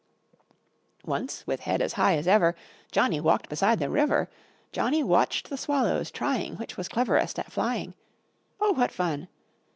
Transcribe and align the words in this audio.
Once, 1.05 1.45
with 1.45 1.59
head 1.59 1.79
as 1.79 1.93
high 1.93 2.17
as 2.17 2.27
ever, 2.27 2.55
Johnny 2.91 3.19
walked 3.19 3.49
beside 3.49 3.77
the 3.77 3.87
river. 3.87 4.31
Johnny 4.71 5.03
watched 5.03 5.51
the 5.51 5.57
swallows 5.57 6.09
trying 6.09 6.55
Which 6.55 6.75
was 6.75 6.87
cleverest 6.87 7.37
at 7.37 7.51
flying. 7.51 7.93
Oh! 8.59 8.73
what 8.73 8.91
fun! 8.91 9.27